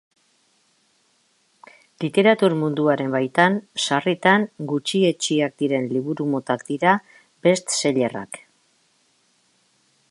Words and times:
Literatur 2.05 2.55
munduaren 2.61 3.13
baitan 3.17 3.59
sarritan 3.83 4.47
gutxietsiak 4.73 5.55
diren 5.65 5.87
liburu 5.93 6.29
motak 6.33 6.65
dira 6.73 6.95
best-seller-ak. 7.49 8.43